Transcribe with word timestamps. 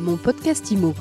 Mon 0.00 0.16
podcast 0.16 0.70
IMO. 0.70 0.94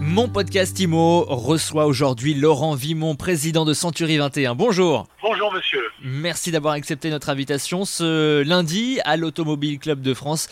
Mon 0.00 0.28
podcast 0.28 0.80
IMO 0.80 1.26
reçoit 1.28 1.84
aujourd'hui 1.84 2.32
Laurent 2.32 2.74
Vimon, 2.74 3.16
président 3.16 3.66
de 3.66 3.74
Century 3.74 4.16
21. 4.16 4.54
Bonjour. 4.54 5.06
Bonjour 5.20 5.52
monsieur. 5.52 5.82
Merci 6.00 6.52
d'avoir 6.52 6.74
accepté 6.74 7.10
notre 7.10 7.28
invitation 7.28 7.84
ce 7.84 8.42
lundi 8.44 9.00
à 9.04 9.16
l'Automobile 9.16 9.80
Club 9.80 10.00
de 10.00 10.14
France. 10.14 10.48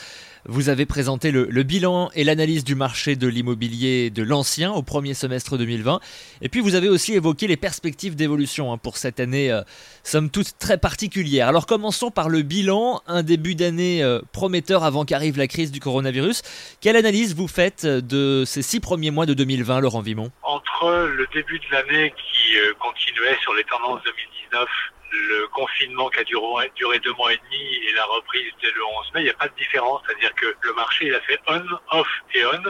Vous 0.49 0.69
avez 0.69 0.87
présenté 0.87 1.31
le, 1.31 1.47
le 1.51 1.63
bilan 1.63 2.11
et 2.15 2.25
l'analyse 2.25 2.65
du 2.65 2.75
marché 2.75 3.17
de 3.17 3.27
l'immobilier 3.29 4.11
de 4.11 4.23
l'ancien 4.23 4.73
au 4.73 4.83
premier 4.83 5.15
semestre 5.15 5.57
2020. 5.57 6.01
Et 6.41 6.49
puis 6.49 6.61
vous 6.61 6.75
avez 6.75 6.89
aussi 6.89 7.15
évoqué 7.15 7.47
les 7.47 7.57
perspectives 7.57 8.17
d'évolution 8.17 8.73
hein, 8.73 8.79
pour 8.79 8.97
cette 8.97 9.19
année, 9.19 9.51
euh, 9.53 9.63
somme 10.03 10.31
toute 10.31 10.59
très 10.59 10.79
particulière. 10.79 11.49
Alors 11.49 11.67
commençons 11.67 12.11
par 12.11 12.29
le 12.29 12.43
bilan, 12.43 13.03
un 13.07 13.23
début 13.23 13.55
d'année 13.55 14.03
euh, 14.03 14.21
prometteur 14.33 14.83
avant 14.85 15.05
qu'arrive 15.05 15.37
la 15.39 15.49
crise 15.49 15.73
du 15.73 15.81
coronavirus. 15.81 16.43
Quelle 16.81 16.97
analyse 16.97 17.35
vous 17.35 17.49
faites 17.49 17.87
de 17.87 18.45
ces 18.47 18.63
six 18.63 18.81
premiers 18.81 19.11
mois 19.11 19.27
de 19.27 19.35
2020, 19.35 19.81
Laurent 19.81 20.01
Vimon? 20.01 20.31
Entre 20.43 21.09
le 21.09 21.27
début 21.35 21.59
de 21.59 21.65
l'année 21.73 22.13
qui 22.17 22.57
euh, 22.59 22.73
continuait 22.79 23.37
sur 23.43 23.53
les 23.55 23.65
tendances 23.65 24.01
2019 24.05 24.56
le 25.13 25.47
confinement 25.49 26.09
qui 26.11 26.21
a 26.21 26.25
duré, 26.25 26.71
duré, 26.75 26.99
deux 26.99 27.13
mois 27.15 27.33
et 27.33 27.37
demi 27.37 27.75
et 27.89 27.93
la 27.95 28.05
reprise 28.05 28.51
dès 28.61 28.71
le 28.71 28.85
11 28.85 29.15
mai, 29.15 29.21
il 29.21 29.25
n'y 29.25 29.31
a 29.31 29.35
pas 29.35 29.49
de 29.49 29.55
différence. 29.55 30.03
C'est-à-dire 30.07 30.35
que 30.35 30.55
le 30.61 30.73
marché, 30.75 31.07
il 31.07 31.15
a 31.15 31.21
fait 31.21 31.39
on, 31.47 31.63
off 31.93 32.09
et 32.35 32.45
on, 32.45 32.63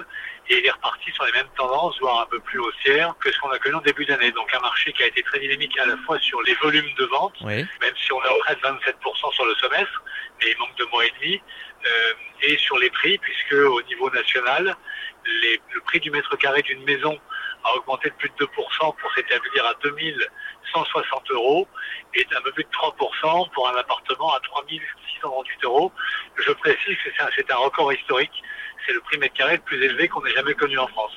et 0.48 0.58
il 0.58 0.66
est 0.66 0.70
reparti 0.70 1.10
sur 1.12 1.24
les 1.24 1.32
mêmes 1.32 1.48
tendances, 1.56 1.98
voire 2.00 2.20
un 2.20 2.26
peu 2.26 2.38
plus 2.40 2.60
haussières 2.60 3.14
que 3.20 3.32
ce 3.32 3.38
qu'on 3.40 3.50
a 3.50 3.58
connu 3.58 3.74
en 3.74 3.80
début 3.80 4.04
d'année. 4.04 4.30
Donc 4.32 4.52
un 4.54 4.60
marché 4.60 4.92
qui 4.92 5.02
a 5.02 5.06
été 5.06 5.22
très 5.22 5.40
dynamique 5.40 5.76
à 5.78 5.86
la 5.86 5.96
fois 5.98 6.18
sur 6.20 6.40
les 6.42 6.54
volumes 6.54 6.92
de 6.98 7.04
vente, 7.06 7.34
oui. 7.40 7.66
même 7.80 7.96
si 7.96 8.12
on 8.12 8.22
est 8.22 8.28
en 8.28 8.38
près 8.40 8.54
de 8.54 8.60
27% 8.60 9.32
sur 9.32 9.44
le 9.44 9.54
semestre, 9.56 10.04
mais 10.40 10.50
il 10.50 10.58
manque 10.58 10.76
deux 10.76 10.86
mois 10.86 11.04
et 11.04 11.12
demi, 11.20 11.40
euh, 11.86 12.12
et 12.42 12.56
sur 12.58 12.78
les 12.78 12.90
prix, 12.90 13.18
puisque 13.18 13.52
au 13.52 13.82
niveau 13.82 14.10
national, 14.10 14.76
les, 15.42 15.60
le 15.74 15.80
prix 15.80 16.00
du 16.00 16.10
mètre 16.10 16.36
carré 16.36 16.62
d'une 16.62 16.82
maison 16.84 17.18
a 17.66 17.76
augmenté 17.76 18.10
de 18.10 18.14
plus 18.14 18.30
de 18.38 18.44
2% 18.44 18.48
pour 18.48 19.14
s'établir 19.14 19.66
à 19.66 19.74
2160 19.82 21.30
euros 21.30 21.68
et 22.14 22.24
d'un 22.30 22.40
peu 22.42 22.52
plus 22.52 22.64
de 22.64 22.68
3% 22.70 23.50
pour 23.52 23.68
un 23.68 23.76
appartement 23.76 24.32
à 24.32 24.40
3628 24.40 25.64
euros. 25.64 25.92
Je 26.36 26.52
précise 26.52 26.96
que 27.04 27.10
c'est 27.16 27.50
un, 27.52 27.56
un, 27.56 27.58
record 27.58 27.92
historique. 27.92 28.42
C'est 28.86 28.92
le 28.92 29.00
prix 29.00 29.18
mètre 29.18 29.34
carré 29.34 29.56
le 29.56 29.62
plus 29.62 29.82
élevé 29.82 30.08
qu'on 30.08 30.24
ait 30.24 30.34
jamais 30.34 30.54
connu 30.54 30.78
en 30.78 30.86
France. 30.86 31.12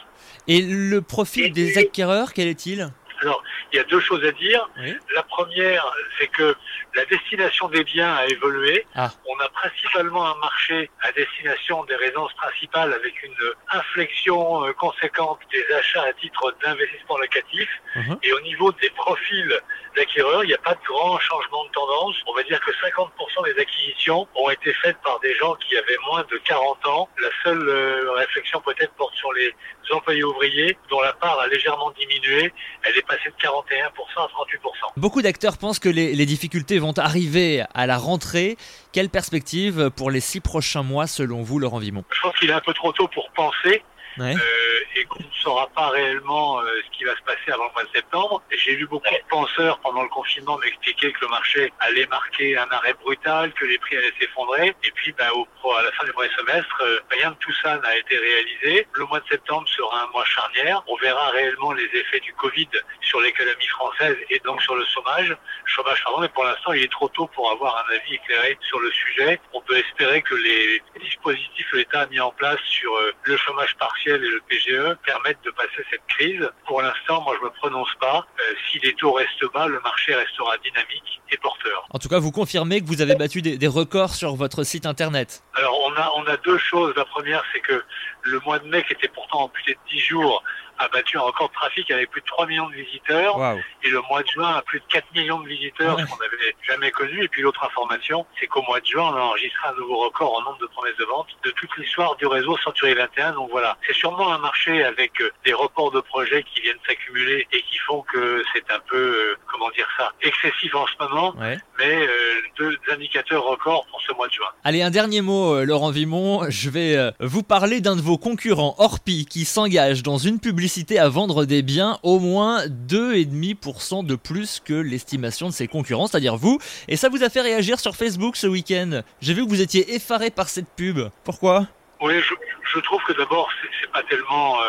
Et 0.47 0.61
le 0.61 1.01
profil 1.01 1.45
et 1.45 1.49
des 1.49 1.77
acquéreurs, 1.77 2.33
quel 2.33 2.47
est-il? 2.47 2.91
Alors, 3.21 3.43
il 3.71 3.77
y 3.77 3.79
a 3.79 3.83
deux 3.83 3.99
choses 3.99 4.23
à 4.25 4.31
dire. 4.31 4.69
Oui. 4.79 4.95
La 5.15 5.23
première, 5.23 5.85
c'est 6.17 6.27
que 6.27 6.55
la 6.95 7.05
destination 7.05 7.67
des 7.69 7.83
biens 7.83 8.13
a 8.15 8.25
évolué. 8.27 8.85
Ah. 8.95 9.09
On 9.27 9.39
a 9.39 9.49
principalement 9.49 10.25
un 10.25 10.35
marché 10.35 10.89
à 11.01 11.11
destination 11.11 11.83
des 11.85 11.95
résidences 11.95 12.33
principales 12.33 12.93
avec 12.93 13.21
une 13.23 13.35
inflexion 13.71 14.65
euh, 14.65 14.73
conséquente 14.73 15.39
des 15.51 15.65
achats 15.75 16.03
à 16.03 16.13
titre 16.13 16.55
d'investissement 16.63 17.17
locatif. 17.17 17.69
Uh 17.95 17.99
-huh. 17.99 18.19
Et 18.23 18.33
au 18.33 18.41
niveau 18.41 18.71
des 18.71 18.89
profils 18.91 19.53
d'acquéreurs, 19.95 20.43
il 20.43 20.47
n'y 20.47 20.53
a 20.53 20.63
pas 20.69 20.75
de 20.75 20.85
grand 20.91 21.19
changement 21.19 21.63
de 21.65 21.71
tendance. 21.71 22.15
On 22.27 22.33
va 22.33 22.43
dire 22.43 22.59
que 22.65 22.71
50% 22.71 23.43
des 23.49 23.57
acquisitions 23.61 24.27
ont 24.35 24.49
été 24.49 24.73
faites 24.81 24.99
par 25.03 25.19
des 25.19 25.33
gens 25.35 25.53
qui 25.63 25.77
avaient 25.77 26.01
moins 26.09 26.23
de 26.31 26.37
40 26.37 26.85
ans. 26.87 27.09
La 27.25 27.31
seule 27.43 27.67
euh, 27.67 28.11
réflexion 28.23 28.61
peut-être 28.61 28.93
porte 28.93 29.15
sur 29.15 29.31
les 29.33 29.49
employés 29.91 30.23
ouvriers 30.23 30.77
dont 30.89 31.01
la 31.01 31.13
part 31.13 31.39
a 31.39 31.47
légèrement 31.47 31.91
diminué. 31.91 32.53
Elle 32.83 32.97
est 32.97 33.07
passée 33.09 33.29
de 33.29 33.47
41% 33.47 33.89
à 34.17 34.27
38%. 34.27 34.93
Beaucoup 34.95 35.21
d'acteurs 35.21 35.57
pensent 35.57 35.79
que 35.79 35.89
les, 35.89 36.13
les, 36.13 36.25
difficultés 36.25 36.77
vont 36.77 36.93
arriver 36.97 37.63
à 37.73 37.87
la 37.87 37.97
rentrée. 37.97 38.55
Quelle 38.93 39.09
perspective 39.09 39.89
pour 39.89 40.11
les 40.11 40.19
six 40.19 40.39
prochains 40.39 40.83
mois 40.83 41.07
selon 41.07 41.41
vous, 41.41 41.59
Laurent 41.59 41.79
Vimon? 41.79 42.03
Je 42.11 42.21
pense 42.21 42.35
qu'il 42.37 42.49
est 42.49 42.53
un 42.53 42.61
peu 42.61 42.73
trop 42.73 42.93
tôt 42.93 43.07
pour 43.07 43.29
penser. 43.31 43.83
Euh, 44.17 44.79
et 44.95 45.05
qu'on 45.05 45.19
ne 45.19 45.33
saura 45.41 45.67
pas 45.67 45.89
réellement 45.89 46.59
euh, 46.59 46.81
ce 46.85 46.97
qui 46.97 47.03
va 47.03 47.15
se 47.15 47.21
passer 47.21 47.51
avant 47.51 47.65
le 47.65 47.71
mois 47.71 47.83
de 47.83 47.89
septembre. 47.95 48.41
J'ai 48.51 48.75
vu 48.75 48.85
beaucoup 48.87 49.09
de 49.09 49.29
penseurs 49.29 49.79
pendant 49.79 50.03
le 50.03 50.09
confinement 50.09 50.57
m'expliquer 50.57 51.11
que 51.11 51.21
le 51.21 51.27
marché 51.27 51.71
allait 51.79 52.07
marquer 52.07 52.57
un 52.57 52.67
arrêt 52.71 52.93
brutal, 52.93 53.53
que 53.53 53.65
les 53.65 53.77
prix 53.77 53.97
allaient 53.97 54.13
s'effondrer. 54.19 54.75
Et 54.83 54.91
puis, 54.91 55.13
ben, 55.13 55.29
au, 55.33 55.47
à 55.71 55.83
la 55.83 55.91
fin 55.91 56.05
du 56.05 56.11
premier 56.11 56.29
semestre, 56.37 56.81
euh, 56.81 56.99
rien 57.11 57.31
de 57.31 57.35
tout 57.35 57.53
ça 57.63 57.77
n'a 57.77 57.97
été 57.97 58.17
réalisé. 58.17 58.87
Le 58.93 59.05
mois 59.05 59.19
de 59.19 59.27
septembre 59.27 59.67
sera 59.69 60.03
un 60.03 60.07
mois 60.07 60.25
charnière. 60.25 60.83
On 60.87 60.95
verra 60.97 61.29
réellement 61.29 61.71
les 61.73 61.85
effets 61.93 62.19
du 62.19 62.33
Covid 62.33 62.69
sur 63.01 63.21
l'économie 63.21 63.67
française 63.67 64.17
et 64.29 64.39
donc 64.39 64.61
sur 64.61 64.75
le 64.75 64.85
chômage. 64.85 65.35
Chômage, 65.65 66.03
pardon, 66.03 66.21
mais 66.21 66.29
pour 66.29 66.43
l'instant, 66.43 66.73
il 66.73 66.83
est 66.83 66.91
trop 66.91 67.09
tôt 67.09 67.27
pour 67.27 67.51
avoir 67.51 67.85
un 67.85 67.93
avis 67.95 68.15
éclairé 68.15 68.57
sur 68.61 68.79
le 68.79 68.91
sujet. 68.91 69.39
On 69.53 69.61
peut 69.61 69.77
espérer 69.77 70.21
que 70.21 70.35
les 70.35 70.81
dispositifs 70.99 71.69
que 71.71 71.77
l'État 71.77 72.01
a 72.01 72.05
mis 72.07 72.19
en 72.19 72.31
place 72.31 72.59
sur 72.61 72.91
le 73.23 73.37
chômage 73.37 73.75
partiel 73.77 73.98
et 74.07 74.17
le 74.17 74.41
PGE 74.47 74.97
permettent 75.05 75.43
de 75.43 75.51
passer 75.51 75.83
cette 75.89 76.05
crise. 76.07 76.49
Pour 76.65 76.81
l'instant, 76.81 77.21
moi, 77.21 77.35
je 77.39 77.45
me 77.45 77.49
prononce 77.51 77.93
pas. 77.99 78.25
Euh, 78.39 78.53
si 78.69 78.79
les 78.79 78.93
taux 78.93 79.11
restent 79.13 79.45
bas, 79.53 79.67
le 79.67 79.79
marché 79.81 80.15
restera 80.15 80.57
dynamique 80.57 81.21
et 81.31 81.37
porteur. 81.37 81.85
En 81.89 81.99
tout 81.99 82.09
cas, 82.09 82.19
vous 82.19 82.31
confirmez 82.31 82.81
que 82.81 82.85
vous 82.85 83.01
avez 83.01 83.15
battu 83.15 83.41
des, 83.41 83.57
des 83.57 83.67
records 83.67 84.15
sur 84.15 84.35
votre 84.35 84.63
site 84.63 84.85
internet. 84.85 85.43
Alors, 85.55 85.77
on 85.87 85.93
a, 85.93 86.11
on 86.15 86.23
a 86.25 86.37
deux 86.37 86.57
choses. 86.57 86.93
La 86.95 87.05
première, 87.05 87.43
c'est 87.53 87.59
que 87.59 87.83
le 88.23 88.39
mois 88.41 88.59
de 88.59 88.67
mai, 88.67 88.83
qui 88.83 88.93
était 88.93 89.07
pourtant 89.07 89.43
amputé 89.43 89.73
de 89.73 89.89
10 89.91 89.99
jours, 89.99 90.43
a 90.79 90.87
battu 90.89 91.17
un 91.17 91.21
record 91.21 91.49
de 91.49 91.53
trafic 91.53 91.91
avec 91.91 92.09
plus 92.09 92.21
de 92.21 92.25
3 92.25 92.47
millions 92.47 92.69
de 92.69 92.75
visiteurs. 92.75 93.37
Wow. 93.37 93.59
Et 93.83 93.89
le 93.89 94.01
mois 94.09 94.23
de 94.23 94.27
juin 94.27 94.49
a 94.55 94.61
plus 94.61 94.79
de 94.79 94.85
4 94.89 95.05
millions 95.13 95.39
de 95.39 95.47
visiteurs, 95.47 95.97
Ouais. 95.97 96.03
ce 96.03 96.09
qu'on 96.09 96.17
n'avait 96.23 96.55
jamais 96.67 96.91
connu. 96.91 97.23
Et 97.23 97.27
puis 97.27 97.41
l'autre 97.41 97.63
information, 97.63 98.25
c'est 98.39 98.47
qu'au 98.47 98.61
mois 98.63 98.79
de 98.79 98.85
juin, 98.85 99.11
on 99.13 99.15
a 99.15 99.19
enregistré 99.21 99.67
un 99.67 99.73
nouveau 99.79 99.97
record 100.05 100.37
en 100.37 100.41
nombre 100.43 100.59
de 100.59 100.67
promesses 100.67 100.95
de 100.97 101.05
vente 101.05 101.27
de 101.43 101.51
toute 101.51 101.69
l'histoire 101.77 102.15
du 102.15 102.25
réseau 102.27 102.57
Century 102.63 102.93
21. 102.93 103.33
Donc 103.33 103.49
voilà, 103.51 103.77
c'est 103.85 103.93
sûrement 103.95 104.31
un 104.31 104.37
marché 104.37 104.83
avec 104.83 105.19
euh, 105.21 105.29
des 105.45 105.53
reports 105.53 105.91
de 105.91 105.99
projets 105.99 106.43
qui 106.43 106.61
viennent 106.61 106.77
s'accumuler 106.87 107.45
et 107.51 107.61
qui 107.63 107.77
font 107.79 108.01
que 108.03 108.41
c'est 108.53 108.71
un 108.71 108.79
peu, 108.87 108.95
euh, 108.97 109.35
comment 109.51 109.69
dire 109.71 109.87
ça, 109.97 110.11
excessif 110.21 110.73
en 110.75 110.85
ce 110.87 110.93
moment. 111.03 111.35
Ouais. 111.37 111.57
Mais 111.77 112.07
euh, 112.07 112.35
deux 112.57 112.77
indicateurs 112.91 113.43
records 113.43 113.85
pour 113.91 114.01
ce 114.01 114.13
mois 114.13 114.27
de 114.27 114.33
juin. 114.33 114.47
Allez, 114.63 114.81
un 114.81 114.91
dernier 114.91 115.21
mot, 115.21 115.55
euh, 115.55 115.65
Laurent 115.65 115.91
Vimon. 115.91 116.49
Je 116.49 116.69
vais 116.69 116.95
euh, 116.95 117.11
vous 117.19 117.43
parler 117.43 117.81
d'un 117.81 117.95
de 117.95 118.01
vos 118.01 118.17
concurrents, 118.17 118.75
Orpi, 118.77 119.25
qui 119.25 119.43
s'engage 119.45 120.03
dans 120.03 120.17
une 120.17 120.39
publicité 120.39 120.68
à 120.97 121.09
vendre 121.09 121.45
des 121.45 121.61
biens 121.61 121.97
au 122.03 122.19
moins 122.19 122.65
2,5% 122.67 124.05
de 124.05 124.15
plus 124.15 124.61
que 124.63 124.73
l'estimation 124.73 125.47
de 125.47 125.53
ses 125.53 125.67
concurrents, 125.67 126.07
c'est-à-dire 126.07 126.37
vous. 126.37 126.59
Et 126.87 126.95
ça 126.95 127.09
vous 127.09 127.23
a 127.23 127.29
fait 127.29 127.41
réagir 127.41 127.79
sur 127.79 127.95
Facebook 127.95 128.35
ce 128.35 128.47
week-end. 128.47 129.01
J'ai 129.19 129.33
vu 129.33 129.43
que 129.43 129.49
vous 129.49 129.61
étiez 129.61 129.95
effaré 129.95 130.29
par 130.29 130.47
cette 130.47 130.69
pub. 130.75 130.99
Pourquoi? 131.23 131.67
Oui, 132.01 132.13
je, 132.21 132.33
je, 132.73 132.79
trouve 132.81 133.01
que 133.07 133.13
d'abord, 133.13 133.49
c'est 133.81 133.91
pas 133.91 134.03
tellement 134.03 134.61
euh, 134.61 134.65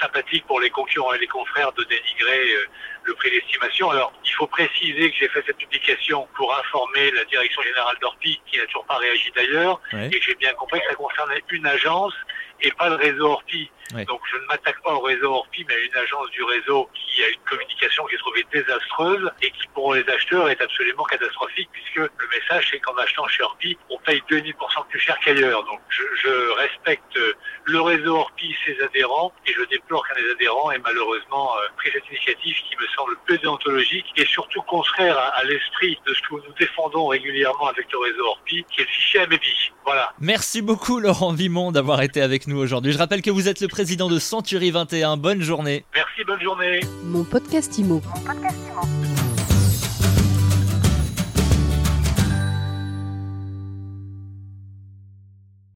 sympathique 0.00 0.44
pour 0.46 0.60
les 0.60 0.70
concurrents 0.70 1.12
et 1.14 1.18
les 1.18 1.28
confrères 1.28 1.72
de 1.72 1.84
dénigrer 1.84 2.54
euh, 2.54 2.66
le 3.06 3.14
prix 3.14 3.30
d'estimation. 3.30 3.90
Alors, 3.90 4.12
il 4.24 4.32
faut 4.32 4.46
préciser 4.46 5.10
que 5.10 5.16
j'ai 5.16 5.28
fait 5.28 5.42
cette 5.46 5.56
publication 5.56 6.26
pour 6.36 6.54
informer 6.56 7.10
la 7.12 7.24
direction 7.24 7.62
générale 7.62 7.96
d'Orpi, 8.00 8.40
qui 8.46 8.58
n'a 8.58 8.66
toujours 8.66 8.86
pas 8.86 8.96
réagi 8.96 9.30
d'ailleurs, 9.34 9.80
ouais. 9.92 10.08
et 10.08 10.18
que 10.18 10.24
j'ai 10.24 10.34
bien 10.34 10.52
compris 10.54 10.80
que 10.80 10.86
ça 10.88 10.94
concernait 10.94 11.42
une 11.50 11.66
agence 11.66 12.14
et 12.62 12.70
pas 12.72 12.88
le 12.88 12.96
réseau 12.96 13.26
Orpi. 13.26 13.70
Ouais. 13.94 14.04
Donc 14.04 14.20
je 14.30 14.36
ne 14.36 14.46
m'attaque 14.46 14.82
pas 14.82 14.92
au 14.92 15.00
réseau 15.00 15.32
Orpi, 15.32 15.64
mais 15.68 15.74
à 15.74 15.78
une 15.78 15.96
agence 15.96 16.30
du 16.30 16.42
réseau 16.42 16.88
qui 16.94 17.22
a 17.22 17.28
une 17.28 17.40
communication 17.48 18.04
que 18.04 18.10
j'ai 18.10 18.18
trouvée 18.18 18.44
désastreuse 18.52 19.30
et 19.42 19.50
qui 19.50 19.68
pour 19.74 19.94
les 19.94 20.08
acheteurs 20.08 20.48
est 20.48 20.60
absolument 20.60 21.04
catastrophique 21.04 21.68
puisque 21.72 21.96
le 21.96 22.28
message 22.30 22.68
c'est 22.70 22.80
qu'en 22.80 22.96
achetant 22.96 23.26
chez 23.28 23.42
Orpi, 23.42 23.78
on 23.90 23.98
paye 23.98 24.22
2,5% 24.28 24.88
plus 24.88 24.98
cher 24.98 25.16
qu'ailleurs. 25.24 25.62
Donc 25.64 25.80
je, 25.88 26.02
je, 26.22 26.50
respecte 26.56 27.18
le 27.64 27.80
réseau 27.80 28.16
Orpi, 28.16 28.56
ses 28.64 28.80
adhérents, 28.82 29.32
et 29.46 29.52
je 29.52 29.62
déplore 29.64 30.06
qu'un 30.08 30.20
des 30.20 30.30
adhérents 30.30 30.72
ait 30.72 30.78
malheureusement 30.78 31.56
euh, 31.56 31.68
pris 31.76 31.90
cette 31.92 32.06
initiative 32.08 32.56
qui 32.68 32.76
me 32.76 32.86
semble 32.96 33.16
peu 33.26 33.38
déontologique 33.38 34.06
et 34.16 34.24
surtout 34.24 34.62
contraire 34.62 35.16
à, 35.18 35.38
à 35.38 35.44
l'esprit 35.44 35.98
de 36.06 36.14
ce 36.14 36.20
que 36.22 36.34
nous 36.34 36.54
défendons 36.58 37.06
régulièrement 37.06 37.68
avec 37.68 37.86
le 37.92 37.98
réseau 37.98 38.24
Orpi, 38.24 38.64
qui 38.72 38.80
est 38.80 38.84
le 38.84 38.90
fichier 38.90 39.20
AMEBI. 39.20 39.72
Voilà. 39.84 40.12
Merci 40.20 40.62
beaucoup 40.62 40.98
Laurent 40.98 41.32
Vimon 41.32 41.72
d'avoir 41.72 42.02
été 42.02 42.20
avec 42.20 42.46
nous 42.46 42.58
aujourd'hui. 42.58 42.92
Je 42.92 42.98
rappelle 42.98 43.22
que 43.22 43.30
vous 43.30 43.48
êtes 43.48 43.60
le 43.60 43.68
président 43.68 44.08
de 44.08 44.18
Century 44.18 44.70
21. 44.70 45.16
Bonne 45.16 45.42
journée. 45.42 45.84
Merci, 45.94 46.24
bonne 46.24 46.40
journée. 46.40 46.80
Mon 47.04 47.24
podcast 47.24 47.78
IMO. 47.78 48.00
Mon 48.14 48.20
podcast 48.22 48.65